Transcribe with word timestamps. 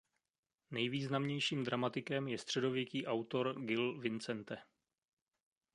Nejvýznamnějším 0.71 1.63
dramatikem 1.63 2.27
je 2.27 2.37
středověký 2.37 3.07
autor 3.07 3.61
Gil 3.61 3.99
Vicente. 3.99 4.57